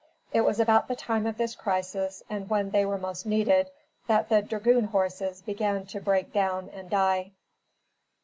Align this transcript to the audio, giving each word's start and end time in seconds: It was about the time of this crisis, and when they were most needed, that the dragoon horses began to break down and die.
It 0.33 0.41
was 0.41 0.59
about 0.59 0.87
the 0.87 0.95
time 0.95 1.27
of 1.27 1.37
this 1.37 1.53
crisis, 1.53 2.23
and 2.27 2.49
when 2.49 2.71
they 2.71 2.87
were 2.87 2.97
most 2.97 3.23
needed, 3.27 3.69
that 4.07 4.29
the 4.29 4.41
dragoon 4.41 4.85
horses 4.85 5.43
began 5.43 5.85
to 5.85 6.01
break 6.01 6.33
down 6.33 6.69
and 6.69 6.89
die. 6.89 7.33